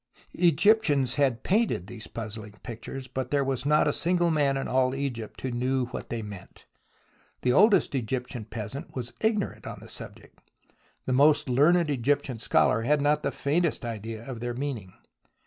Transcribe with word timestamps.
Egyptians 0.39 1.13
had 1.21 1.43
painted 1.43 1.85
these 1.85 2.07
puzzling 2.07 2.55
pictures, 2.63 3.07
but 3.07 3.29
there 3.29 3.43
was 3.43 3.67
not 3.67 3.87
a 3.87 3.93
single 3.93 4.31
man 4.31 4.57
in 4.57 4.67
all 4.67 4.95
Egypt 4.95 5.39
who 5.41 5.51
knew 5.51 5.85
what 5.89 6.09
they 6.09 6.23
meant. 6.23 6.65
The 7.43 7.53
oldest 7.53 7.93
Egyptian 7.93 8.45
peasant 8.45 8.95
was 8.95 9.13
ignorant 9.21 9.67
on 9.67 9.79
the 9.79 9.87
subject, 9.89 10.39
the 11.05 11.13
most 11.13 11.47
learned 11.49 11.91
Egyptian 11.91 12.39
scholar 12.39 12.81
had 12.81 12.99
not 12.99 13.21
the 13.21 13.29
faintest 13.29 13.85
idea 13.85 14.25
of 14.27 14.39
their 14.39 14.55
meaning. 14.55 14.93